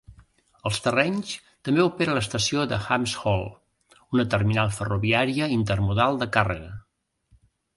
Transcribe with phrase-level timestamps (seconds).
[0.69, 1.33] Als terrenys
[1.67, 3.45] també opera l'estació de Hams Hall,
[4.19, 6.73] una terminal ferroviària intermodal de càrrega.